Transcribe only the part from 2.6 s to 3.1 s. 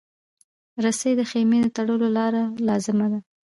لازمه